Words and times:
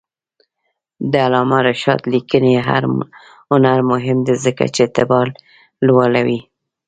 د 1.11 1.13
علامه 1.25 1.59
رشاد 1.67 2.01
لیکنی 2.13 2.53
هنر 3.49 3.79
مهم 3.91 4.17
دی 4.27 4.35
ځکه 4.45 4.63
چې 4.73 4.79
اعتبار 4.85 5.27
لوړوي. 5.87 6.39